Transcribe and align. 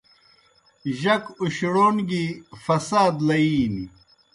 جک 1.01 1.23
اُشڑَون 1.41 1.95
گیْ 2.09 2.25
فساد 2.63 3.15
لئِینیْ۔ 3.27 3.85